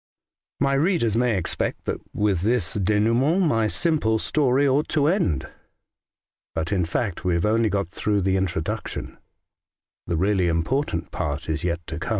My 0.59 0.73
readers 0.73 1.15
may 1.15 1.37
expect 1.37 1.85
that 1.85 1.99
with 2.11 2.41
this 2.41 2.75
denou 2.75 3.15
ment 3.19 3.43
my 3.45 3.67
simple 3.67 4.17
story 4.17 4.67
ought 4.67 4.89
to 4.89 5.05
end. 5.05 5.47
But, 6.55 6.71
in 6.71 6.85
fact, 6.85 7.23
we 7.23 7.35
have 7.35 7.45
only 7.45 7.69
got 7.69 7.89
through 7.89 8.21
the 8.21 8.35
introduction; 8.35 9.19
the 10.07 10.17
really 10.17 10.47
important 10.47 11.11
part 11.11 11.47
is 11.47 11.63
yet 11.63 11.85
to 11.85 11.99
come. 11.99 12.09